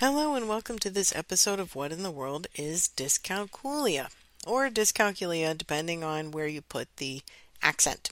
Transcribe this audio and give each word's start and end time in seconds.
Hello 0.00 0.34
and 0.34 0.48
welcome 0.48 0.78
to 0.78 0.88
this 0.88 1.14
episode 1.14 1.60
of 1.60 1.74
What 1.74 1.92
in 1.92 2.02
the 2.02 2.10
World 2.10 2.46
is 2.54 2.88
Dyscalculia, 2.96 4.08
or 4.46 4.70
Dyscalculia, 4.70 5.54
depending 5.58 6.02
on 6.02 6.30
where 6.30 6.46
you 6.46 6.62
put 6.62 6.88
the 6.96 7.20
accent. 7.60 8.08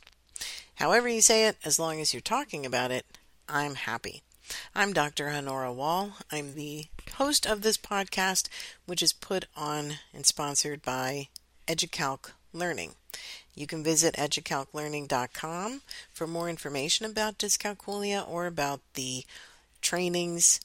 However 0.75 1.09
you 1.09 1.23
say 1.23 1.47
it, 1.47 1.57
as 1.65 1.79
long 1.79 1.99
as 1.99 2.13
you're 2.13 2.21
talking 2.21 2.67
about 2.67 2.91
it, 2.91 3.07
I'm 3.49 3.75
happy. 3.75 4.21
I'm 4.75 4.93
Dr. 4.93 5.31
Honora 5.31 5.73
Wall. 5.73 6.13
I'm 6.31 6.55
the 6.55 6.89
host 7.15 7.47
of 7.47 7.63
this 7.63 7.79
podcast, 7.79 8.51
which 8.85 9.03
is 9.03 9.15
put 9.15 9.47
on 9.57 9.95
and 10.13 10.27
sponsored 10.27 10.83
by 10.83 11.29
EduCalc 11.67 12.33
Learning. 12.53 12.97
You 13.55 13.67
can 13.67 13.83
visit 13.83 14.15
educalclearning.com 14.17 15.81
for 16.13 16.27
more 16.27 16.51
information 16.51 17.07
about 17.07 17.39
dyscalculia 17.39 18.29
or 18.29 18.45
about 18.45 18.81
the 18.93 19.25
trainings 19.81 20.61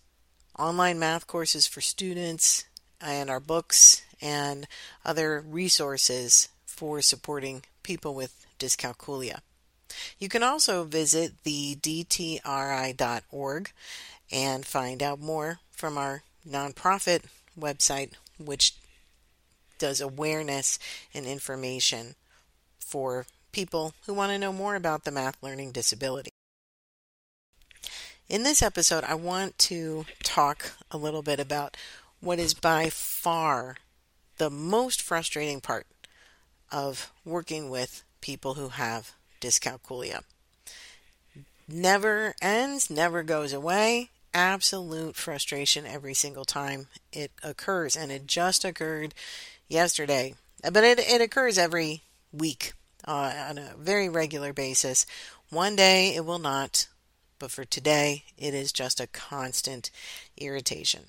online 0.58 1.00
math 1.00 1.28
courses 1.28 1.68
for 1.68 1.82
students, 1.82 2.66
and 3.04 3.30
our 3.30 3.40
books 3.40 4.02
and 4.22 4.68
other 5.06 5.42
resources 5.42 6.50
for 6.66 7.02
supporting 7.02 7.64
people 7.84 8.16
with 8.16 8.46
dyscalculia. 8.58 9.40
You 10.18 10.30
can 10.30 10.42
also 10.42 10.86
visit 10.86 11.44
the 11.44 11.76
dtri.org 11.76 13.72
and 14.32 14.66
find 14.66 15.04
out 15.04 15.20
more 15.20 15.60
from 15.72 15.98
our 15.98 16.24
nonprofit 16.48 17.26
website, 17.60 18.14
which 18.40 18.74
does 19.78 20.02
awareness 20.02 20.80
and 21.14 21.26
information 21.26 22.16
for 22.80 23.26
people 23.52 23.94
who 24.06 24.14
want 24.14 24.32
to 24.32 24.40
know 24.40 24.54
more 24.54 24.76
about 24.76 25.04
the 25.04 25.12
math 25.12 25.38
learning 25.44 25.72
disability. 25.72 26.32
In 28.34 28.42
this 28.42 28.64
episode, 28.64 29.04
I 29.04 29.14
want 29.14 29.60
to 29.60 30.08
talk 30.24 30.72
a 30.90 30.98
little 30.98 31.22
bit 31.22 31.40
about 31.40 31.78
what 32.20 32.40
is 32.40 32.56
by 32.56 32.90
far 32.90 33.76
the 34.40 34.50
most 34.50 35.04
frustrating 35.04 35.62
part 35.62 35.86
of 36.72 37.12
working 37.24 37.70
with 37.70 38.04
people 38.22 38.56
who 38.56 38.70
have 38.70 39.12
dyscalculia. 39.40 40.24
Never 41.68 42.34
ends, 42.42 42.90
never 42.90 43.22
goes 43.22 43.54
away. 43.54 44.10
Absolute 44.34 45.16
frustration 45.16 45.86
every 45.86 46.16
single 46.16 46.44
time 46.44 46.88
it 47.12 47.32
occurs. 47.44 47.96
And 47.96 48.12
it 48.12 48.26
just 48.26 48.66
occurred 48.66 49.14
yesterday. 49.68 50.34
But 50.64 50.84
it, 50.84 50.98
it 50.98 51.22
occurs 51.22 51.60
every 51.60 52.02
week 52.32 52.74
uh, 53.08 53.32
on 53.48 53.60
a 53.60 53.76
very 53.78 54.10
regular 54.10 54.54
basis. 54.54 55.06
One 55.52 55.76
day 55.76 56.16
it 56.16 56.26
will 56.26 56.40
not 56.40 56.88
but 57.40 57.52
for 57.52 57.66
today, 57.66 58.24
it 58.38 58.54
is 58.54 58.72
just 58.72 59.00
a 59.00 59.08
constant 59.08 59.90
irritation. 60.38 61.06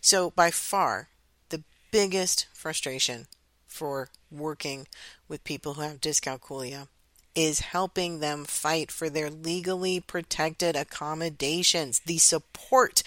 So, 0.00 0.30
by 0.30 0.50
far, 0.50 1.08
the 1.48 1.62
biggest 1.90 2.46
frustration 2.52 3.26
for 3.66 4.08
working 4.30 4.86
with 5.28 5.44
people 5.44 5.74
who 5.74 5.82
have 5.82 6.00
dyscalculia 6.00 6.88
is 7.34 7.60
helping 7.60 8.20
them 8.20 8.44
fight 8.44 8.92
for 8.92 9.10
their 9.10 9.30
legally 9.30 9.98
protected 10.00 10.76
accommodations, 10.76 12.00
the 12.00 12.18
support 12.18 13.02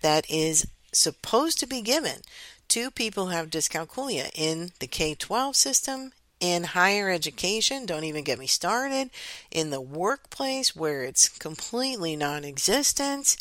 that 0.00 0.28
is 0.28 0.66
supposed 0.92 1.58
to 1.60 1.66
be 1.66 1.80
given 1.80 2.22
to 2.68 2.90
people 2.90 3.26
who 3.26 3.32
have 3.32 3.50
dyscalculia 3.50 4.30
in 4.34 4.72
the 4.80 4.86
K 4.86 5.14
12 5.14 5.54
system 5.56 6.12
in 6.40 6.64
higher 6.64 7.10
education, 7.10 7.86
don't 7.86 8.04
even 8.04 8.24
get 8.24 8.38
me 8.38 8.46
started, 8.46 9.10
in 9.50 9.70
the 9.70 9.80
workplace 9.80 10.76
where 10.76 11.02
it's 11.02 11.28
completely 11.28 12.16
non 12.16 12.44
existent. 12.44 13.36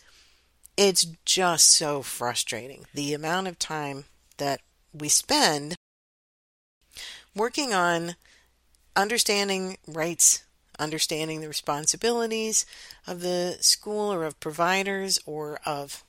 It's 0.75 1.05
just 1.25 1.71
so 1.71 2.01
frustrating. 2.01 2.85
The 2.93 3.13
amount 3.13 3.47
of 3.47 3.57
time 3.57 4.05
that 4.37 4.61
we 4.93 5.09
spend 5.09 5.75
working 7.35 7.73
on 7.73 8.15
understanding 8.95 9.77
rights, 9.87 10.43
understanding 10.79 11.41
the 11.41 11.47
responsibilities 11.47 12.65
of 13.05 13.21
the 13.21 13.57
school 13.61 14.11
or 14.11 14.23
of 14.23 14.39
providers 14.39 15.19
or 15.25 15.59
of 15.65 16.03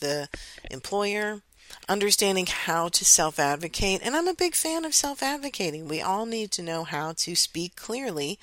the 0.00 0.28
employer, 0.70 1.42
understanding 1.88 2.46
how 2.46 2.88
to 2.88 3.04
self 3.04 3.38
advocate. 3.38 4.00
And 4.02 4.16
I'm 4.16 4.28
a 4.28 4.34
big 4.34 4.54
fan 4.54 4.84
of 4.84 4.94
self 4.94 5.22
advocating. 5.22 5.88
We 5.88 6.00
all 6.00 6.26
need 6.26 6.50
to 6.52 6.62
know 6.62 6.84
how 6.84 7.12
to 7.18 7.34
speak 7.34 7.76
clearly 7.76 8.38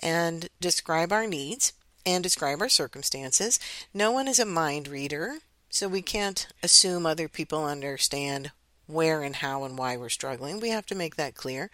and 0.00 0.48
describe 0.60 1.12
our 1.12 1.26
needs 1.26 1.72
and 2.06 2.22
describe 2.22 2.60
our 2.60 2.68
circumstances. 2.68 3.58
No 3.92 4.10
one 4.12 4.28
is 4.28 4.38
a 4.38 4.44
mind 4.44 4.88
reader, 4.88 5.38
so 5.70 5.88
we 5.88 6.02
can't 6.02 6.46
assume 6.62 7.06
other 7.06 7.28
people 7.28 7.64
understand 7.64 8.50
where 8.86 9.22
and 9.22 9.36
how 9.36 9.64
and 9.64 9.78
why 9.78 9.96
we're 9.96 10.08
struggling. 10.08 10.60
We 10.60 10.68
have 10.70 10.86
to 10.86 10.94
make 10.94 11.16
that 11.16 11.34
clear. 11.34 11.70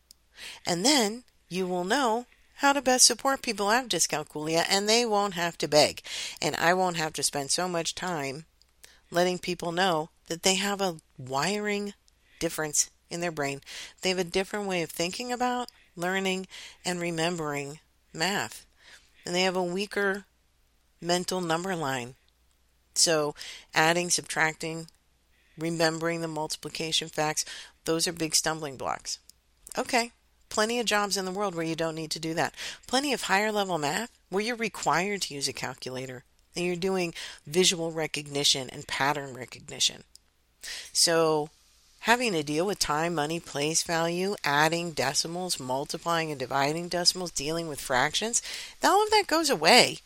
And 0.64 0.82
then 0.82 1.24
you 1.50 1.66
will 1.66 1.84
know 1.84 2.24
how 2.56 2.72
to 2.72 2.80
best 2.80 3.04
support 3.04 3.42
people 3.42 3.66
who 3.66 3.72
have 3.72 3.90
dyscalculia, 3.90 4.64
and 4.66 4.88
they 4.88 5.04
won't 5.04 5.34
have 5.34 5.58
to 5.58 5.68
beg. 5.68 6.00
And 6.40 6.56
I 6.56 6.72
won't 6.72 6.96
have 6.96 7.12
to 7.12 7.22
spend 7.22 7.50
so 7.50 7.68
much 7.68 7.94
time 7.94 8.46
letting 9.10 9.38
people 9.38 9.72
know 9.72 10.08
that 10.28 10.42
they 10.42 10.54
have 10.54 10.80
a 10.80 10.96
wiring 11.18 11.92
difference 12.38 12.88
in 13.10 13.20
their 13.20 13.30
brain. 13.30 13.60
They 14.00 14.08
have 14.08 14.18
a 14.18 14.24
different 14.24 14.66
way 14.66 14.80
of 14.80 14.88
thinking 14.88 15.30
about 15.30 15.68
learning, 15.96 16.46
and 16.84 17.00
remembering 17.00 17.80
math. 18.12 18.66
And 19.24 19.34
they 19.34 19.42
have 19.42 19.56
a 19.56 19.62
weaker 19.62 20.24
mental 21.00 21.40
number 21.40 21.74
line. 21.76 22.14
So, 22.94 23.34
adding, 23.74 24.10
subtracting, 24.10 24.86
remembering 25.58 26.20
the 26.20 26.28
multiplication 26.28 27.08
facts, 27.08 27.44
those 27.84 28.06
are 28.06 28.12
big 28.12 28.34
stumbling 28.34 28.76
blocks. 28.76 29.18
Okay, 29.76 30.12
plenty 30.48 30.78
of 30.78 30.86
jobs 30.86 31.16
in 31.16 31.24
the 31.24 31.32
world 31.32 31.54
where 31.54 31.66
you 31.66 31.74
don't 31.74 31.96
need 31.96 32.10
to 32.12 32.20
do 32.20 32.34
that. 32.34 32.54
Plenty 32.86 33.12
of 33.12 33.22
higher 33.22 33.50
level 33.50 33.78
math 33.78 34.10
where 34.28 34.44
you're 34.44 34.56
required 34.56 35.22
to 35.22 35.34
use 35.34 35.48
a 35.48 35.52
calculator 35.52 36.24
and 36.54 36.64
you're 36.64 36.76
doing 36.76 37.12
visual 37.46 37.90
recognition 37.90 38.70
and 38.70 38.86
pattern 38.86 39.34
recognition. 39.34 40.04
So, 40.92 41.50
having 42.04 42.32
to 42.32 42.42
deal 42.42 42.66
with 42.66 42.78
time, 42.78 43.14
money, 43.14 43.40
place 43.40 43.82
value, 43.82 44.36
adding 44.44 44.92
decimals, 44.92 45.58
multiplying 45.58 46.30
and 46.30 46.38
dividing 46.38 46.86
decimals, 46.86 47.30
dealing 47.30 47.66
with 47.66 47.80
fractions, 47.80 48.42
all 48.82 49.02
of 49.02 49.10
that 49.10 49.26
goes 49.26 49.48
away 49.48 49.98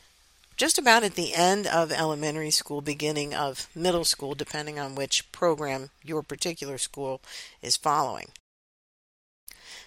just 0.56 0.78
about 0.78 1.02
at 1.02 1.14
the 1.14 1.34
end 1.34 1.66
of 1.66 1.90
elementary 1.90 2.50
school, 2.52 2.80
beginning 2.80 3.34
of 3.34 3.68
middle 3.74 4.04
school, 4.04 4.34
depending 4.34 4.78
on 4.78 4.94
which 4.94 5.30
program 5.32 5.90
your 6.04 6.22
particular 6.22 6.78
school 6.78 7.20
is 7.62 7.76
following. 7.76 8.28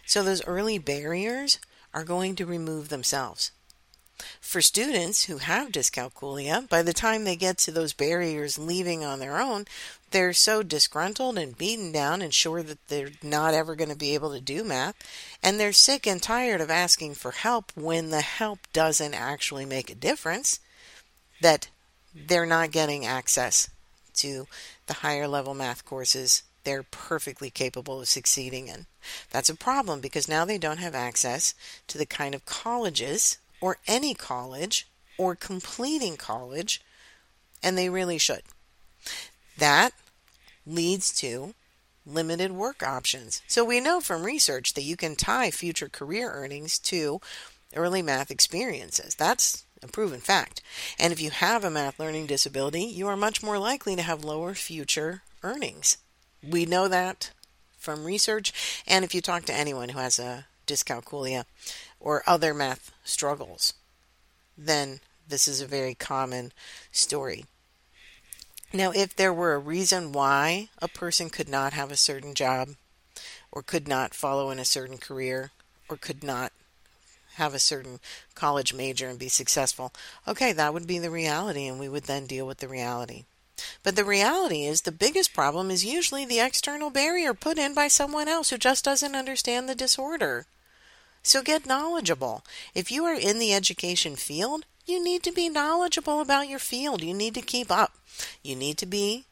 So 0.06 0.22
those 0.22 0.46
early 0.46 0.78
barriers 0.78 1.60
are 1.94 2.04
going 2.04 2.36
to 2.36 2.46
remove 2.46 2.90
themselves. 2.90 3.52
For 4.40 4.62
students 4.62 5.26
who 5.26 5.40
have 5.40 5.72
dyscalculia, 5.72 6.70
by 6.70 6.84
the 6.84 6.94
time 6.94 7.24
they 7.24 7.36
get 7.36 7.58
to 7.60 7.72
those 7.72 7.94
barriers 7.94 8.60
leaving 8.60 9.04
on 9.04 9.20
their 9.20 9.40
own, 9.40 9.66
they're 10.12 10.34
so 10.34 10.62
disgruntled 10.64 11.38
and 11.38 11.58
beaten 11.58 11.92
down 11.92 12.22
and 12.22 12.34
sure 12.34 12.62
that 12.64 12.88
they're 12.88 13.12
not 13.24 13.54
ever 13.54 13.76
going 13.76 13.90
to 13.90 13.98
be 13.98 14.14
able 14.14 14.34
to 14.34 14.42
do 14.42 14.64
math. 14.64 14.96
And 15.42 15.60
they're 15.60 15.74
sick 15.74 16.06
and 16.06 16.22
tired 16.22 16.62
of 16.62 16.70
asking 16.70 17.16
for 17.16 17.32
help 17.32 17.72
when 17.76 18.10
the 18.10 18.22
help 18.22 18.60
doesn't 18.74 19.14
actually 19.14 19.66
make 19.66 19.90
a 19.90 19.96
difference, 19.96 20.60
that 21.42 21.70
they're 22.14 22.46
not 22.46 22.72
getting 22.72 23.06
access 23.06 23.70
to 24.16 24.48
the 24.88 24.96
higher 24.96 25.28
level 25.28 25.54
math 25.54 25.86
courses 25.86 26.44
they're 26.64 26.84
perfectly 26.84 27.50
capable 27.50 28.02
of 28.02 28.08
succeeding 28.08 28.68
in. 28.68 28.86
That's 29.32 29.50
a 29.50 29.56
problem 29.56 30.00
because 30.00 30.28
now 30.28 30.46
they 30.46 30.58
don't 30.58 30.78
have 30.78 30.94
access 30.94 31.56
to 31.88 31.98
the 31.98 32.06
kind 32.06 32.36
of 32.36 32.46
colleges 32.46 33.38
or 33.60 33.78
any 33.88 34.14
college 34.14 34.88
or 35.18 35.36
completing 35.36 36.18
college, 36.18 36.82
and 37.64 37.78
they 37.78 37.90
really 37.90 38.18
should. 38.18 38.44
That 39.58 39.94
leads 40.66 41.14
to 41.20 41.54
limited 42.06 42.52
work 42.52 42.84
options. 42.84 43.42
So 43.48 43.64
we 43.64 43.80
know 43.80 44.02
from 44.02 44.24
research 44.24 44.74
that 44.74 44.84
you 44.84 44.96
can 44.96 45.16
tie 45.16 45.52
future 45.52 45.90
career 45.90 46.32
earnings 46.32 46.80
to 46.80 47.22
early 47.76 48.02
math 48.02 48.32
experiences. 48.32 49.16
That's 49.16 49.66
a 49.84 49.88
proven 49.88 50.20
fact. 50.20 50.62
And 51.00 51.14
if 51.14 51.22
you 51.22 51.30
have 51.30 51.64
a 51.64 51.70
math 51.70 52.00
learning 52.00 52.28
disability, 52.28 52.84
you 52.84 53.08
are 53.08 53.18
much 53.18 53.44
more 53.44 53.58
likely 53.58 53.96
to 53.96 54.02
have 54.02 54.24
lower 54.24 54.54
future 54.54 55.22
earnings. 55.44 55.98
We 56.48 56.66
know 56.66 56.88
that 56.88 57.32
from 57.78 58.04
research, 58.06 58.84
and 58.88 59.04
if 59.04 59.16
you 59.16 59.22
talk 59.22 59.46
to 59.46 59.54
anyone 59.54 59.90
who 59.90 60.00
has 60.00 60.20
a 60.20 60.46
dyscalculia 60.68 61.46
or 62.00 62.24
other 62.28 62.54
math 62.54 62.92
struggles, 63.04 63.74
then 64.58 65.00
this 65.28 65.48
is 65.48 65.62
a 65.62 65.68
very 65.68 65.96
common 65.96 66.52
story. 66.92 67.46
Now, 68.74 68.92
if 68.92 69.16
there 69.16 69.34
were 69.34 69.54
a 69.54 69.60
reason 69.60 70.14
why 70.14 70.70
a 70.82 70.88
person 70.88 71.30
could 71.30 71.50
not 71.50 71.74
have 71.74 71.92
a 71.92 71.98
certain 71.98 72.34
job, 72.34 72.70
or 73.52 73.62
could 73.62 73.88
not 73.88 74.14
follow 74.14 74.50
in 74.50 74.60
a 74.60 74.66
certain 74.66 74.98
career, 74.98 75.52
or 75.90 75.98
could 75.98 76.24
not 76.24 76.54
have 77.36 77.54
a 77.54 77.60
certain 77.60 78.00
college 78.34 78.74
major 78.74 79.10
and 79.10 79.20
be 79.20 79.28
successful, 79.28 79.94
okay, 80.26 80.54
that 80.54 80.74
would 80.74 80.88
be 80.88 81.00
the 81.00 81.10
reality, 81.10 81.68
and 81.68 81.80
we 81.80 81.90
would 81.90 82.04
then 82.04 82.26
deal 82.26 82.48
with 82.48 82.60
the 82.60 82.68
reality. 82.68 83.26
But 83.84 83.96
the 83.96 84.06
reality 84.06 84.64
is 84.64 84.82
the 84.82 84.92
biggest 84.92 85.34
problem 85.34 85.70
is 85.70 85.86
usually 85.86 86.26
the 86.26 86.40
external 86.40 86.90
barrier 86.90 87.34
put 87.34 87.58
in 87.58 87.74
by 87.74 87.90
someone 87.90 88.28
else 88.28 88.50
who 88.50 88.58
just 88.58 88.86
doesn't 88.86 89.16
understand 89.16 89.68
the 89.68 89.76
disorder. 89.76 90.46
So 91.24 91.42
get 91.42 91.66
knowledgeable. 91.66 92.44
If 92.74 92.92
you 92.92 93.06
are 93.06 93.14
in 93.16 93.38
the 93.38 93.54
education 93.54 94.16
field, 94.16 94.66
you 94.86 95.04
need 95.04 95.24
to 95.24 95.32
be 95.32 95.50
knowledgeable 95.50 96.22
about 96.22 96.50
your 96.50 96.60
field. 96.60 97.04
You 97.04 97.14
need 97.14 97.34
to 97.36 97.42
keep 97.42 97.72
up. 97.72 97.98
You 98.44 98.56
need 98.56 98.78
to 98.78 98.86
be 98.86 99.26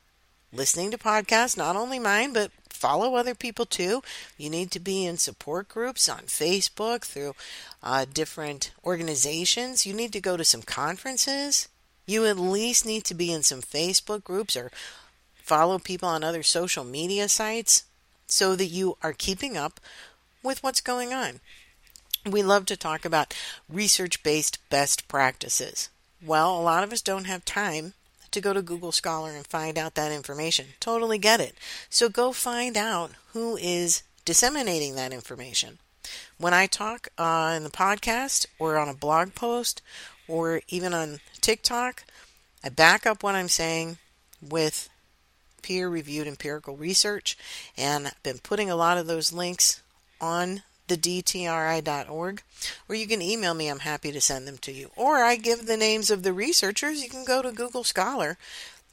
listening 0.51 0.91
to 0.91 0.97
podcasts, 0.97 1.57
not 1.57 1.75
only 1.75 1.99
mine, 1.99 2.33
but 2.33 2.51
follow 2.69 3.15
other 3.15 3.35
people 3.35 3.65
too. 3.65 4.01
You 4.37 4.49
need 4.49 4.71
to 4.71 4.79
be 4.79 5.05
in 5.05 5.17
support 5.17 5.67
groups 5.67 6.07
on 6.07 6.21
Facebook 6.21 7.01
through 7.01 7.35
uh, 7.83 8.05
different 8.11 8.71
organizations. 8.85 9.85
You 9.85 9.93
need 9.93 10.13
to 10.13 10.21
go 10.21 10.37
to 10.37 10.45
some 10.45 10.61
conferences. 10.61 11.67
You 12.05 12.25
at 12.25 12.39
least 12.39 12.85
need 12.85 13.03
to 13.05 13.13
be 13.13 13.31
in 13.31 13.43
some 13.43 13.61
Facebook 13.61 14.23
groups 14.23 14.55
or 14.55 14.71
follow 15.35 15.77
people 15.77 16.09
on 16.09 16.23
other 16.23 16.43
social 16.43 16.83
media 16.83 17.27
sites 17.27 17.83
so 18.27 18.55
that 18.55 18.67
you 18.67 18.97
are 19.01 19.13
keeping 19.13 19.57
up 19.57 19.79
with 20.41 20.63
what's 20.63 20.81
going 20.81 21.13
on. 21.13 21.41
We 22.31 22.43
love 22.43 22.65
to 22.67 22.77
talk 22.77 23.05
about 23.05 23.33
research 23.67 24.23
based 24.23 24.57
best 24.69 25.07
practices. 25.07 25.89
Well, 26.25 26.59
a 26.59 26.61
lot 26.61 26.83
of 26.83 26.91
us 26.91 27.01
don't 27.01 27.25
have 27.25 27.45
time 27.45 27.93
to 28.31 28.41
go 28.41 28.53
to 28.53 28.61
Google 28.61 28.91
Scholar 28.91 29.31
and 29.31 29.45
find 29.45 29.77
out 29.77 29.95
that 29.95 30.11
information. 30.11 30.67
Totally 30.79 31.17
get 31.17 31.39
it. 31.39 31.55
So 31.89 32.09
go 32.09 32.31
find 32.31 32.77
out 32.77 33.11
who 33.33 33.57
is 33.57 34.03
disseminating 34.25 34.95
that 34.95 35.13
information. 35.13 35.79
When 36.37 36.53
I 36.53 36.67
talk 36.67 37.09
uh, 37.17 37.53
in 37.55 37.63
the 37.63 37.69
podcast 37.69 38.45
or 38.57 38.77
on 38.77 38.89
a 38.89 38.93
blog 38.93 39.35
post 39.35 39.81
or 40.27 40.61
even 40.67 40.93
on 40.93 41.19
TikTok, 41.41 42.03
I 42.63 42.69
back 42.69 43.05
up 43.05 43.23
what 43.23 43.35
I'm 43.35 43.47
saying 43.47 43.97
with 44.41 44.89
peer 45.61 45.89
reviewed 45.89 46.27
empirical 46.27 46.75
research, 46.75 47.37
and 47.77 48.07
I've 48.07 48.23
been 48.23 48.39
putting 48.39 48.69
a 48.69 48.75
lot 48.75 48.97
of 48.97 49.07
those 49.07 49.33
links 49.33 49.81
on 50.21 50.63
the 50.89 50.97
dtri.org, 50.97 52.43
or 52.87 52.95
you 52.95 53.07
can 53.07 53.21
email 53.21 53.53
me. 53.53 53.67
I'm 53.67 53.79
happy 53.79 54.11
to 54.11 54.21
send 54.21 54.47
them 54.47 54.57
to 54.59 54.71
you. 54.71 54.91
Or 54.95 55.23
I 55.23 55.35
give 55.35 55.65
the 55.65 55.77
names 55.77 56.09
of 56.09 56.23
the 56.23 56.33
researchers. 56.33 57.01
You 57.01 57.09
can 57.09 57.23
go 57.23 57.41
to 57.41 57.51
Google 57.51 57.83
Scholar 57.83 58.37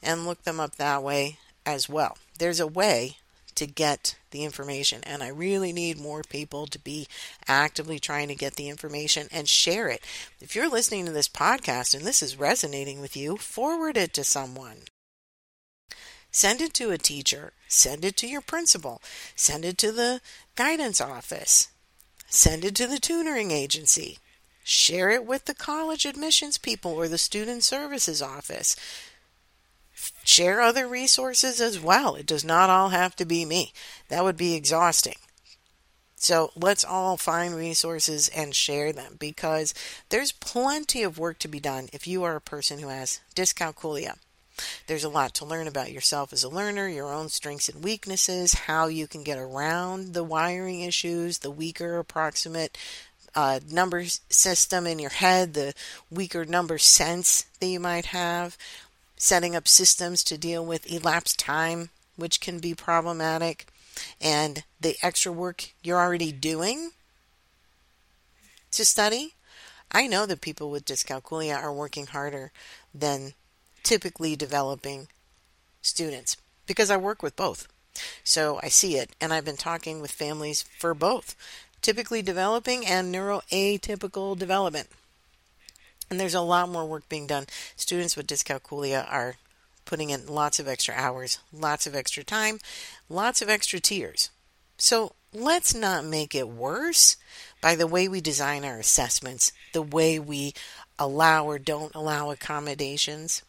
and 0.01 0.25
look 0.25 0.43
them 0.43 0.59
up 0.59 0.75
that 0.75 1.03
way 1.03 1.37
as 1.65 1.89
well. 1.89 2.17
There's 2.37 2.59
a 2.59 2.67
way 2.67 3.17
to 3.55 3.65
get 3.65 4.15
the 4.29 4.43
information. 4.43 5.01
And 5.03 5.23
I 5.23 5.29
really 5.29 5.73
need 5.73 5.99
more 5.99 6.21
people 6.21 6.67
to 6.67 6.79
be 6.79 7.07
actively 7.47 7.99
trying 7.99 8.27
to 8.27 8.35
get 8.35 8.55
the 8.55 8.69
information 8.69 9.27
and 9.31 9.49
share 9.49 9.89
it. 9.89 10.01
If 10.39 10.55
you're 10.55 10.69
listening 10.69 11.05
to 11.07 11.11
this 11.11 11.27
podcast 11.27 11.95
and 11.95 12.05
this 12.05 12.21
is 12.21 12.39
resonating 12.39 13.01
with 13.01 13.17
you, 13.17 13.35
forward 13.37 13.97
it 13.97 14.13
to 14.13 14.23
someone. 14.23 14.83
Send 16.31 16.61
it 16.61 16.73
to 16.75 16.91
a 16.91 16.99
teacher, 16.99 17.53
send 17.67 18.05
it 18.05 18.15
to 18.17 18.27
your 18.27 18.41
principal, 18.41 19.01
send 19.35 19.65
it 19.65 19.77
to 19.79 19.91
the 19.91 20.21
guidance 20.55 21.01
office, 21.01 21.69
send 22.27 22.63
it 22.63 22.75
to 22.75 22.87
the 22.87 22.99
tutoring 22.99 23.51
agency. 23.51 24.19
Share 24.63 25.09
it 25.09 25.25
with 25.25 25.45
the 25.45 25.55
college 25.55 26.05
admissions 26.05 26.57
people 26.57 26.91
or 26.91 27.07
the 27.07 27.17
student 27.17 27.63
services 27.63 28.21
office 28.21 28.75
share 30.23 30.61
other 30.61 30.87
resources 30.87 31.59
as 31.61 31.79
well. 31.79 32.15
It 32.15 32.25
does 32.25 32.45
not 32.45 32.69
all 32.69 32.89
have 32.89 33.15
to 33.17 33.25
be 33.25 33.45
me. 33.45 33.73
That 34.09 34.23
would 34.23 34.37
be 34.37 34.55
exhausting. 34.55 35.15
So 36.15 36.51
let's 36.55 36.83
all 36.83 37.15
find 37.15 37.55
resources 37.55 38.27
and 38.29 38.55
share 38.55 38.91
them 38.91 39.15
because 39.19 39.73
there's 40.09 40.31
plenty 40.31 41.03
of 41.03 41.19
work 41.19 41.39
to 41.39 41.47
be 41.47 41.59
done 41.59 41.89
if 41.93 42.07
you 42.07 42.23
are 42.23 42.35
a 42.35 42.41
person 42.41 42.79
who 42.79 42.87
has 42.87 43.21
dyscalculia. 43.35 44.17
There's 44.87 45.03
a 45.03 45.09
lot 45.09 45.33
to 45.35 45.45
learn 45.45 45.67
about 45.67 45.91
yourself 45.91 46.33
as 46.33 46.43
a 46.43 46.49
learner, 46.49 46.87
your 46.87 47.13
own 47.13 47.29
strengths 47.29 47.69
and 47.69 47.83
weaknesses, 47.83 48.53
how 48.53 48.87
you 48.87 49.07
can 49.07 49.23
get 49.23 49.37
around 49.37 50.13
the 50.13 50.23
wiring 50.23 50.81
issues, 50.81 51.39
the 51.39 51.51
weaker 51.51 51.97
approximate 51.97 52.77
uh, 53.35 53.59
number 53.69 54.05
system 54.05 54.87
in 54.87 54.99
your 54.99 55.11
head, 55.11 55.53
the 55.53 55.73
weaker 56.09 56.45
number 56.45 56.77
sense 56.77 57.45
that 57.59 57.67
you 57.67 57.79
might 57.79 58.07
have, 58.07 58.57
setting 59.15 59.55
up 59.55 59.67
systems 59.67 60.23
to 60.23 60.37
deal 60.37 60.65
with 60.65 60.91
elapsed 60.91 61.39
time, 61.39 61.89
which 62.15 62.41
can 62.41 62.59
be 62.59 62.73
problematic, 62.73 63.67
and 64.19 64.63
the 64.79 64.95
extra 65.03 65.31
work 65.31 65.71
you're 65.83 65.99
already 65.99 66.31
doing 66.31 66.91
to 68.71 68.85
study. 68.85 69.33
I 69.91 70.07
know 70.07 70.25
that 70.25 70.41
people 70.41 70.69
with 70.69 70.85
dyscalculia 70.85 71.57
are 71.61 71.73
working 71.73 72.07
harder 72.07 72.51
than 72.93 73.33
typically 73.87 74.35
developing 74.35 75.07
students 75.81 76.35
because 76.65 76.91
I 76.91 76.97
work 76.97 77.23
with 77.23 77.37
both. 77.37 77.69
So 78.21 78.59
I 78.61 78.67
see 78.67 78.97
it, 78.97 79.11
and 79.21 79.31
I've 79.31 79.45
been 79.45 79.55
talking 79.55 80.01
with 80.01 80.11
families 80.11 80.65
for 80.77 80.93
both 80.93 81.35
typically 81.81 82.21
developing 82.21 82.85
and 82.85 83.15
neuroatypical 83.15 84.37
development. 84.37 84.89
And 86.09 86.19
there's 86.19 86.33
a 86.33 86.41
lot 86.41 86.67
more 86.67 86.85
work 86.85 87.07
being 87.07 87.27
done. 87.27 87.45
Students 87.77 88.17
with 88.17 88.27
dyscalculia 88.27 89.09
are 89.09 89.35
putting 89.85 90.09
in 90.09 90.27
lots 90.27 90.59
of 90.59 90.67
extra 90.67 90.93
hours, 90.93 91.39
lots 91.53 91.87
of 91.87 91.95
extra 91.95 92.25
time, 92.25 92.59
lots 93.07 93.41
of 93.41 93.47
extra 93.47 93.79
tears. 93.79 94.31
So 94.77 95.13
let's 95.33 95.73
not 95.73 96.03
make 96.03 96.35
it 96.35 96.49
worse 96.49 97.15
by 97.61 97.75
the 97.75 97.87
way 97.87 98.09
we 98.09 98.19
design 98.19 98.65
our 98.65 98.79
assessments, 98.79 99.53
the 99.71 99.81
way 99.81 100.19
we 100.19 100.53
allow 100.99 101.45
or 101.45 101.57
don't 101.57 101.95
allow 101.95 102.31
accommodations, 102.31 103.43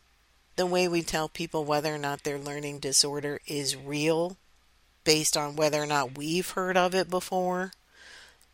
the 0.59 0.67
way 0.67 0.89
we 0.89 1.03
tell 1.03 1.29
people 1.29 1.65
whether 1.65 1.95
or 1.95 1.99
not 1.99 2.25
their 2.25 2.37
learning 2.37 2.81
disorder 2.81 3.41
is 3.47 3.77
real 3.77 4.37
based 5.05 5.37
on 5.37 5.55
whether 5.55 5.81
or 5.81 5.87
not 5.87 6.19
we've 6.19 6.51
heard 6.51 6.77
of 6.77 6.97
it 6.97 7.09
before. 7.09 7.71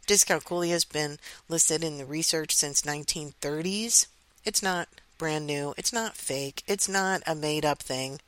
Dyscalculia 0.06 0.68
has 0.68 0.84
been 0.84 1.18
listed 1.48 1.82
in 1.82 1.96
the 1.96 2.04
research 2.04 2.54
since 2.54 2.82
1930s. 2.82 4.06
It's 4.44 4.62
not 4.62 4.88
brand 5.16 5.46
new. 5.46 5.72
It's 5.78 5.94
not 5.94 6.14
fake. 6.14 6.62
It's 6.66 6.90
not 6.90 7.22
a 7.26 7.34
made 7.34 7.64
up 7.64 7.82
thing. 7.82 8.20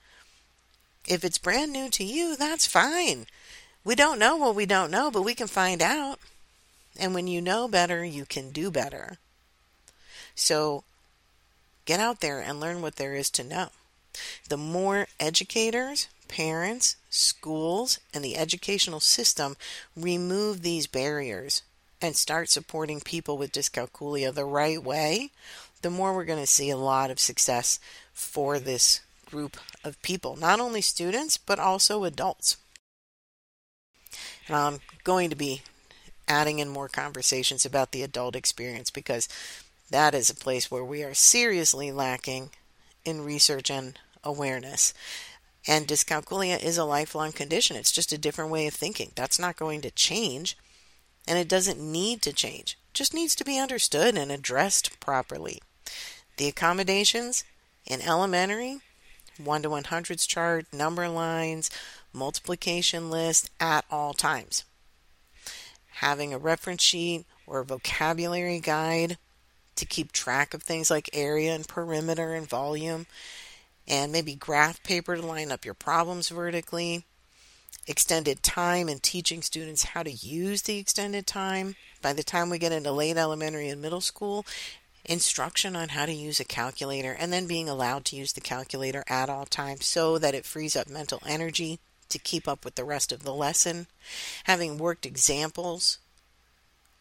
If 1.06 1.23
it's 1.23 1.37
brand 1.37 1.71
new 1.71 1.90
to 1.90 2.02
you, 2.02 2.35
that's 2.35 2.66
fine. 2.66 3.26
We 3.85 3.95
don't 3.95 4.18
know 4.18 4.37
what 4.37 4.54
we 4.54 4.64
don't 4.64 4.90
know, 4.90 5.11
but 5.11 5.23
we 5.23 5.35
can 5.35 5.49
find 5.49 5.83
out. 5.83 6.18
And 6.99 7.14
when 7.14 7.26
you 7.26 7.42
know 7.42 7.68
better, 7.68 8.02
you 8.02 8.25
can 8.25 8.52
do 8.52 8.71
better. 8.71 9.18
So 10.35 10.85
get 11.86 12.00
out 12.00 12.20
there 12.20 12.40
and 12.40 12.60
learn 12.60 12.82
what 12.82 12.96
there 12.96 13.14
is 13.14 13.30
to 13.30 13.44
know. 13.44 13.68
The 14.48 14.56
more 14.56 15.08
educators, 15.18 16.08
parents, 16.28 16.96
schools, 17.08 17.98
and 18.12 18.24
the 18.24 18.36
educational 18.36 19.00
system 19.00 19.56
remove 19.96 20.62
these 20.62 20.86
barriers 20.86 21.62
and 22.02 22.14
start 22.14 22.50
supporting 22.50 23.00
people 23.00 23.38
with 23.38 23.52
dyscalculia 23.52 24.32
the 24.34 24.44
right 24.44 24.82
way, 24.82 25.30
the 25.82 25.90
more 25.90 26.14
we're 26.14 26.24
going 26.24 26.40
to 26.42 26.46
see 26.46 26.70
a 26.70 26.76
lot 26.76 27.10
of 27.10 27.18
success 27.18 27.78
for 28.12 28.58
this 28.58 29.00
group 29.26 29.56
of 29.84 30.00
people, 30.02 30.36
not 30.36 30.60
only 30.60 30.80
students, 30.80 31.36
but 31.36 31.58
also 31.58 32.04
adults. 32.04 32.56
And 34.46 34.56
I'm 34.56 34.78
going 35.04 35.30
to 35.30 35.36
be 35.36 35.62
adding 36.28 36.58
in 36.58 36.68
more 36.68 36.88
conversations 36.88 37.64
about 37.64 37.92
the 37.92 38.02
adult 38.02 38.34
experience 38.34 38.90
because 38.90 39.28
that 39.90 40.14
is 40.14 40.30
a 40.30 40.34
place 40.34 40.70
where 40.70 40.84
we 40.84 41.02
are 41.02 41.14
seriously 41.14 41.92
lacking 41.92 42.50
in 43.04 43.24
research 43.24 43.70
and 43.70 43.98
awareness. 44.24 44.92
And 45.66 45.86
dyscalculia 45.86 46.62
is 46.62 46.78
a 46.78 46.84
lifelong 46.84 47.32
condition. 47.32 47.76
It's 47.76 47.92
just 47.92 48.12
a 48.12 48.18
different 48.18 48.50
way 48.50 48.66
of 48.66 48.74
thinking. 48.74 49.12
That's 49.14 49.38
not 49.38 49.56
going 49.56 49.80
to 49.82 49.90
change, 49.90 50.56
and 51.26 51.38
it 51.38 51.48
doesn't 51.48 51.80
need 51.80 52.22
to 52.22 52.32
change. 52.32 52.78
It 52.90 52.94
just 52.94 53.14
needs 53.14 53.34
to 53.36 53.44
be 53.44 53.58
understood 53.58 54.16
and 54.16 54.30
addressed 54.30 54.98
properly. 55.00 55.60
The 56.36 56.48
accommodations 56.48 57.44
in 57.84 58.02
elementary, 58.02 58.80
1 59.42 59.62
to 59.62 59.68
100s 59.68 60.26
chart, 60.26 60.66
number 60.72 61.08
lines, 61.08 61.70
multiplication 62.12 63.10
list 63.10 63.50
at 63.60 63.84
all 63.90 64.12
times. 64.12 64.64
Having 65.96 66.32
a 66.32 66.38
reference 66.38 66.82
sheet 66.82 67.24
or 67.46 67.60
a 67.60 67.64
vocabulary 67.64 68.60
guide 68.60 69.18
to 69.76 69.87
keep 69.87 70.12
track 70.12 70.54
of 70.54 70.62
things 70.62 70.90
like 70.90 71.11
area 71.12 71.54
and 71.54 71.68
perimeter 71.68 72.35
and 72.35 72.49
volume, 72.49 73.06
and 73.87 74.11
maybe 74.11 74.35
graph 74.35 74.83
paper 74.83 75.16
to 75.16 75.23
line 75.23 75.52
up 75.52 75.64
your 75.64 75.75
problems 75.75 76.28
vertically. 76.28 77.04
Extended 77.87 78.42
time 78.42 78.88
and 78.88 79.00
teaching 79.02 79.42
students 79.42 79.85
how 79.85 80.02
to 80.02 80.11
use 80.11 80.62
the 80.62 80.78
extended 80.78 81.26
time. 81.26 81.76
By 82.02 82.12
the 82.12 82.25
time 82.25 82.50
we 82.50 82.59
get 82.59 82.73
into 82.73 82.90
late 82.90 83.16
elementary 83.16 83.68
and 83.68 83.80
middle 83.80 84.00
school, 84.00 84.45
instruction 85.04 85.76
on 85.76 85.90
how 85.90 86.04
to 86.04 86.12
use 86.12 86.40
a 86.40 86.45
calculator 86.45 87.12
and 87.12 87.33
then 87.33 87.47
being 87.47 87.68
allowed 87.68 88.04
to 88.06 88.16
use 88.16 88.33
the 88.33 88.40
calculator 88.40 89.04
at 89.06 89.30
all 89.30 89.47
times 89.47 89.87
so 89.87 90.18
that 90.18 90.35
it 90.35 90.45
frees 90.45 90.75
up 90.75 90.88
mental 90.88 91.23
energy 91.25 91.78
to 92.09 92.18
keep 92.18 92.49
up 92.49 92.64
with 92.64 92.75
the 92.75 92.85
rest 92.85 93.12
of 93.12 93.23
the 93.23 93.35
lesson. 93.35 93.87
Having 94.45 94.78
worked 94.78 95.06
examples 95.06 95.99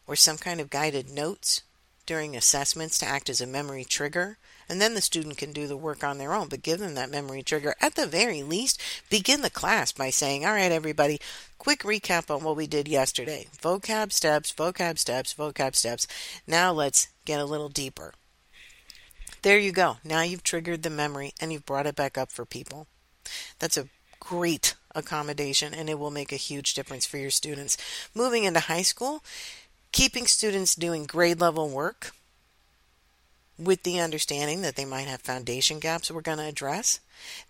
or 0.06 0.14
some 0.14 0.38
kind 0.38 0.60
of 0.60 0.70
guided 0.70 1.10
notes 1.10 1.62
during 2.06 2.36
assessments 2.36 2.98
to 2.98 3.06
act 3.06 3.28
as 3.28 3.40
a 3.40 3.46
memory 3.46 3.84
trigger. 3.84 4.38
And 4.68 4.80
then 4.80 4.94
the 4.94 5.00
student 5.00 5.36
can 5.36 5.52
do 5.52 5.66
the 5.66 5.76
work 5.76 6.02
on 6.02 6.18
their 6.18 6.32
own, 6.32 6.48
but 6.48 6.62
give 6.62 6.80
them 6.80 6.94
that 6.94 7.10
memory 7.10 7.42
trigger. 7.42 7.74
At 7.80 7.94
the 7.94 8.06
very 8.06 8.42
least, 8.42 8.80
begin 9.10 9.42
the 9.42 9.50
class 9.50 9.92
by 9.92 10.10
saying, 10.10 10.44
All 10.44 10.52
right, 10.52 10.72
everybody, 10.72 11.20
quick 11.58 11.80
recap 11.80 12.34
on 12.34 12.42
what 12.42 12.56
we 12.56 12.66
did 12.66 12.88
yesterday. 12.88 13.46
Vocab 13.60 14.12
steps, 14.12 14.52
vocab 14.52 14.98
steps, 14.98 15.34
vocab 15.34 15.76
steps. 15.76 16.06
Now 16.46 16.72
let's 16.72 17.08
get 17.24 17.40
a 17.40 17.44
little 17.44 17.68
deeper. 17.68 18.14
There 19.42 19.58
you 19.58 19.70
go. 19.70 19.98
Now 20.02 20.22
you've 20.22 20.42
triggered 20.42 20.82
the 20.82 20.90
memory 20.90 21.32
and 21.40 21.52
you've 21.52 21.66
brought 21.66 21.86
it 21.86 21.94
back 21.94 22.18
up 22.18 22.32
for 22.32 22.44
people. 22.44 22.88
That's 23.60 23.76
a 23.76 23.88
great 24.18 24.74
accommodation 24.92 25.72
and 25.72 25.88
it 25.88 25.98
will 25.98 26.10
make 26.10 26.32
a 26.32 26.36
huge 26.36 26.74
difference 26.74 27.06
for 27.06 27.18
your 27.18 27.30
students. 27.30 27.76
Moving 28.14 28.44
into 28.44 28.60
high 28.60 28.82
school, 28.82 29.22
keeping 29.96 30.26
students 30.26 30.74
doing 30.74 31.06
grade 31.06 31.40
level 31.40 31.70
work 31.70 32.12
with 33.58 33.82
the 33.82 33.98
understanding 33.98 34.60
that 34.60 34.76
they 34.76 34.84
might 34.84 35.06
have 35.06 35.22
foundation 35.22 35.78
gaps 35.78 36.10
we're 36.10 36.20
going 36.20 36.36
to 36.36 36.44
address, 36.44 37.00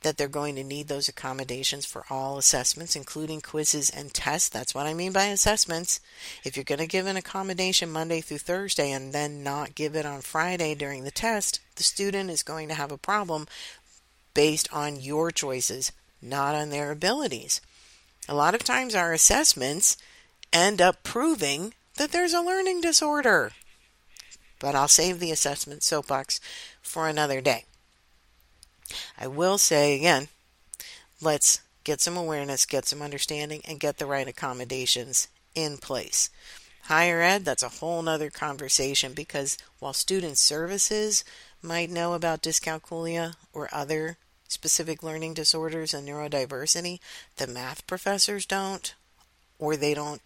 that 0.03 0.17
they're 0.17 0.29
going 0.29 0.55
to 0.55 0.63
need 0.63 0.87
those 0.87 1.09
accommodations 1.09 1.85
for 1.85 2.05
all 2.09 2.39
assessments, 2.39 2.95
including 2.95 3.41
quizzes 3.41 3.91
and 3.91 4.15
tests. 4.15 4.49
That's 4.49 4.77
what 4.77 4.87
I 4.87 4.95
mean 4.95 5.11
by 5.11 5.25
assessments. 5.25 5.99
If 6.45 6.57
you're 6.57 6.63
going 6.63 6.79
to 6.79 6.87
give 6.87 7.09
an 7.09 7.17
accommodation 7.17 7.91
Monday 7.91 8.21
through 8.21 8.39
Thursday 8.39 8.93
and 8.93 9.13
then 9.13 9.43
not 9.43 9.75
give 9.75 9.97
it 9.97 10.07
on 10.07 10.21
Friday 10.21 10.77
during 10.77 11.03
the 11.03 11.11
test, 11.11 11.59
the 11.75 11.83
student 11.83 12.31
is 12.31 12.45
going 12.45 12.69
to 12.69 12.75
have 12.75 12.93
a 12.93 12.97
problem 12.97 13.49
based 14.35 14.73
on 14.73 15.01
your 15.01 15.33
choices, 15.33 15.91
not 16.23 16.55
on 16.55 16.71
their 16.71 16.93
abilities. 16.93 17.61
A 18.29 18.37
lot 18.37 18.55
of 18.55 18.63
times, 18.63 18.95
our 18.95 19.13
assessments 19.13 19.97
end 20.53 20.81
up 20.81 21.03
proving 21.03 21.75
that 21.97 22.13
there's 22.13 22.35
a 22.35 22.41
learning 22.41 22.81
disorder. 22.81 23.53
But 24.59 24.75
I'll 24.75 24.89
save 24.89 25.19
the 25.19 25.31
assessment 25.31 25.83
soapbox 25.83 26.41
for 26.81 27.09
another 27.09 27.41
day. 27.41 27.65
I 29.19 29.27
will 29.27 29.59
say 29.59 29.95
again, 29.95 30.29
let's 31.21 31.61
get 31.85 32.01
some 32.01 32.17
awareness, 32.17 32.65
get 32.65 32.87
some 32.87 33.03
understanding, 33.03 33.63
and 33.67 33.81
get 33.81 33.99
the 33.99 34.07
right 34.07 34.29
accommodations 34.29 35.29
in 35.55 35.79
place. 35.79 36.31
Higher 36.85 37.21
ed, 37.21 37.45
that's 37.45 37.65
a 37.65 37.69
whole 37.69 38.01
nother 38.03 38.31
conversation 38.31 39.13
because 39.13 39.59
while 39.81 39.93
student 39.93 40.39
services 40.39 41.25
might 41.61 41.91
know 41.91 42.15
about 42.15 42.43
dyscalculia 42.43 43.35
or 43.53 43.69
other 43.73 44.19
specific 44.47 45.03
learning 45.03 45.35
disorders 45.35 45.93
and 45.93 46.09
neurodiversity, 46.09 47.01
the 47.39 47.49
math 47.49 47.87
professors 47.89 48.47
don't, 48.47 48.95
or 49.59 49.77
they 49.77 49.95
don't 49.95 50.23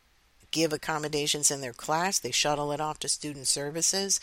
give 0.50 0.72
accommodations 0.72 1.50
in 1.50 1.60
their 1.60 1.72
class, 1.72 2.18
they 2.18 2.30
shuttle 2.30 2.72
it 2.72 2.80
off 2.80 2.98
to 3.00 3.08
student 3.08 3.46
services. 3.46 4.20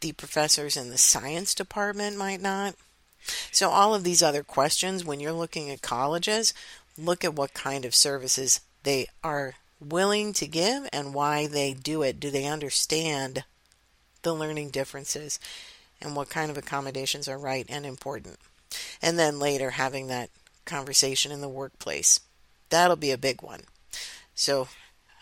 The 0.00 0.12
professors 0.12 0.76
in 0.76 0.90
the 0.90 0.98
science 0.98 1.54
department 1.54 2.16
might 2.16 2.40
not. 2.40 2.74
So, 3.50 3.70
all 3.70 3.94
of 3.94 4.04
these 4.04 4.22
other 4.22 4.42
questions, 4.42 5.04
when 5.04 5.20
you're 5.20 5.32
looking 5.32 5.70
at 5.70 5.82
colleges, 5.82 6.54
look 6.96 7.24
at 7.24 7.34
what 7.34 7.54
kind 7.54 7.84
of 7.84 7.94
services 7.94 8.60
they 8.82 9.08
are 9.24 9.54
willing 9.80 10.32
to 10.34 10.46
give 10.46 10.88
and 10.92 11.14
why 11.14 11.46
they 11.46 11.74
do 11.74 12.02
it. 12.02 12.20
Do 12.20 12.30
they 12.30 12.46
understand 12.46 13.44
the 14.22 14.34
learning 14.34 14.70
differences 14.70 15.40
and 16.00 16.14
what 16.14 16.30
kind 16.30 16.50
of 16.50 16.58
accommodations 16.58 17.26
are 17.26 17.38
right 17.38 17.66
and 17.68 17.84
important? 17.84 18.38
And 19.02 19.18
then 19.18 19.38
later, 19.38 19.70
having 19.70 20.06
that 20.06 20.30
conversation 20.66 21.32
in 21.32 21.40
the 21.40 21.48
workplace. 21.48 22.20
That'll 22.68 22.96
be 22.96 23.12
a 23.12 23.18
big 23.18 23.40
one. 23.40 23.62
So, 24.34 24.68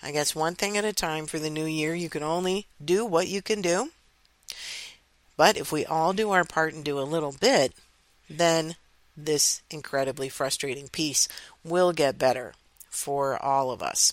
I 0.05 0.11
guess 0.11 0.35
one 0.35 0.55
thing 0.55 0.77
at 0.77 0.85
a 0.85 0.93
time 0.93 1.25
for 1.25 1.39
the 1.39 1.49
new 1.49 1.65
year. 1.65 1.95
You 1.95 2.11
can 2.11 2.23
only 2.23 2.67
do 2.85 3.07
what 3.07 3.27
you 3.27 3.41
can 3.41 3.63
do. 3.63 3.91
But 5.35 5.57
if 5.57 5.73
we 5.73 5.87
all 5.87 6.13
do 6.13 6.31
our 6.31 6.45
part 6.45 6.75
and 6.75 6.85
do 6.85 6.99
a 6.99 7.09
little 7.09 7.33
bit, 7.33 7.73
then 8.29 8.77
this 9.17 9.63
incredibly 9.71 10.29
frustrating 10.29 10.89
piece 10.89 11.27
will 11.65 11.93
get 11.93 12.19
better 12.19 12.53
for 12.91 13.43
all 13.43 13.71
of 13.71 13.83
us. 13.83 14.13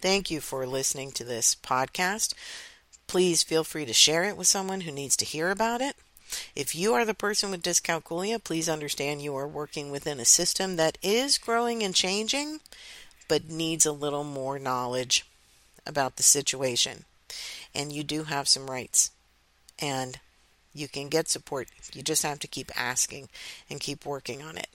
Thank 0.00 0.30
you 0.30 0.40
for 0.40 0.66
listening 0.66 1.12
to 1.12 1.24
this 1.24 1.54
podcast. 1.54 2.32
Please 3.06 3.42
feel 3.42 3.62
free 3.62 3.84
to 3.84 3.92
share 3.92 4.24
it 4.24 4.38
with 4.38 4.46
someone 4.46 4.82
who 4.82 4.92
needs 4.92 5.16
to 5.18 5.24
hear 5.26 5.50
about 5.50 5.82
it. 5.82 5.96
If 6.56 6.74
you 6.74 6.94
are 6.94 7.04
the 7.04 7.14
person 7.14 7.50
with 7.50 7.62
dyscalculia, 7.62 8.42
please 8.42 8.68
understand 8.68 9.20
you 9.20 9.36
are 9.36 9.46
working 9.46 9.90
within 9.90 10.18
a 10.18 10.24
system 10.24 10.76
that 10.76 10.96
is 11.02 11.38
growing 11.38 11.82
and 11.82 11.94
changing 11.94 12.60
but 13.28 13.50
needs 13.50 13.86
a 13.86 13.92
little 13.92 14.24
more 14.24 14.58
knowledge 14.58 15.26
about 15.86 16.16
the 16.16 16.22
situation. 16.22 17.04
And 17.74 17.92
you 17.92 18.02
do 18.02 18.24
have 18.24 18.48
some 18.48 18.70
rights. 18.70 19.10
And 19.78 20.18
you 20.72 20.88
can 20.88 21.08
get 21.08 21.28
support. 21.28 21.68
You 21.92 22.02
just 22.02 22.22
have 22.22 22.38
to 22.40 22.46
keep 22.46 22.70
asking 22.78 23.28
and 23.70 23.80
keep 23.80 24.04
working 24.04 24.42
on 24.42 24.56
it. 24.58 24.68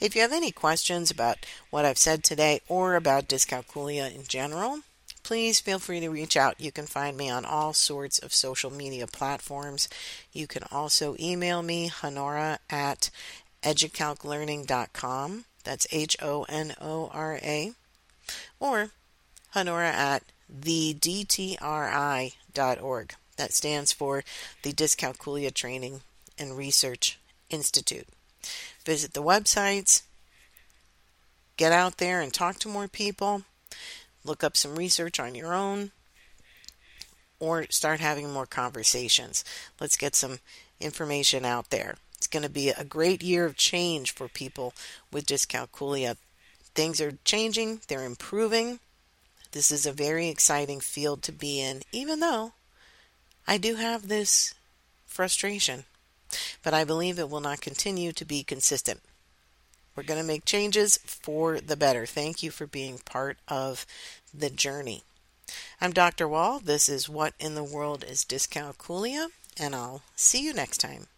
If 0.00 0.14
you 0.14 0.22
have 0.22 0.32
any 0.32 0.50
questions 0.50 1.10
about 1.10 1.38
what 1.70 1.84
I've 1.84 1.98
said 1.98 2.22
today 2.24 2.60
or 2.68 2.94
about 2.94 3.28
dyscalculia 3.28 4.14
in 4.14 4.24
general, 4.24 4.80
please 5.22 5.60
feel 5.60 5.78
free 5.78 6.00
to 6.00 6.08
reach 6.08 6.36
out. 6.36 6.60
You 6.60 6.72
can 6.72 6.86
find 6.86 7.16
me 7.16 7.30
on 7.30 7.44
all 7.44 7.72
sorts 7.72 8.18
of 8.18 8.32
social 8.32 8.72
media 8.72 9.06
platforms. 9.06 9.88
You 10.32 10.46
can 10.46 10.64
also 10.72 11.16
email 11.20 11.62
me, 11.62 11.92
honora 12.02 12.58
at 12.70 13.10
educalclearning.com. 13.62 15.44
That's 15.64 15.86
H 15.92 16.16
O 16.22 16.44
N 16.48 16.74
O 16.80 17.10
R 17.12 17.36
A 17.42 17.72
or 18.60 18.90
Honora 19.54 19.90
at 19.90 20.22
thedtri.org. 20.52 21.58
That 23.36 23.52
stands 23.52 23.92
for 23.92 24.24
the 24.62 24.72
Dyscalculia 24.72 25.54
Training 25.54 26.00
and 26.38 26.56
Research 26.56 27.18
Institute. 27.50 28.08
Visit 28.84 29.12
the 29.12 29.22
websites, 29.22 30.02
get 31.56 31.72
out 31.72 31.98
there 31.98 32.20
and 32.20 32.32
talk 32.32 32.58
to 32.60 32.68
more 32.68 32.88
people, 32.88 33.42
look 34.24 34.42
up 34.42 34.56
some 34.56 34.76
research 34.76 35.20
on 35.20 35.34
your 35.34 35.54
own, 35.54 35.92
or 37.38 37.66
start 37.70 38.00
having 38.00 38.32
more 38.32 38.46
conversations. 38.46 39.44
Let's 39.80 39.96
get 39.96 40.14
some 40.14 40.38
information 40.80 41.44
out 41.44 41.70
there. 41.70 41.96
It's 42.16 42.26
going 42.26 42.42
to 42.42 42.50
be 42.50 42.70
a 42.70 42.84
great 42.84 43.22
year 43.22 43.44
of 43.44 43.56
change 43.56 44.12
for 44.12 44.28
people 44.28 44.74
with 45.12 45.26
dyscalculia. 45.26 46.16
Things 46.78 47.00
are 47.00 47.18
changing, 47.24 47.80
they're 47.88 48.04
improving. 48.04 48.78
This 49.50 49.72
is 49.72 49.84
a 49.84 49.90
very 49.90 50.28
exciting 50.28 50.78
field 50.78 51.24
to 51.24 51.32
be 51.32 51.60
in, 51.60 51.82
even 51.90 52.20
though 52.20 52.52
I 53.48 53.58
do 53.58 53.74
have 53.74 54.06
this 54.06 54.54
frustration. 55.04 55.86
But 56.62 56.74
I 56.74 56.84
believe 56.84 57.18
it 57.18 57.28
will 57.28 57.40
not 57.40 57.60
continue 57.60 58.12
to 58.12 58.24
be 58.24 58.44
consistent. 58.44 59.00
We're 59.96 60.04
going 60.04 60.20
to 60.20 60.26
make 60.26 60.44
changes 60.44 60.98
for 60.98 61.58
the 61.58 61.76
better. 61.76 62.06
Thank 62.06 62.44
you 62.44 62.52
for 62.52 62.68
being 62.68 62.98
part 62.98 63.38
of 63.48 63.84
the 64.32 64.48
journey. 64.48 65.02
I'm 65.80 65.90
Dr. 65.90 66.28
Wall. 66.28 66.60
This 66.60 66.88
is 66.88 67.08
What 67.08 67.34
in 67.40 67.56
the 67.56 67.64
World 67.64 68.04
is 68.08 68.24
Dyscalculia? 68.24 69.30
And 69.58 69.74
I'll 69.74 70.02
see 70.14 70.44
you 70.44 70.54
next 70.54 70.78
time. 70.78 71.08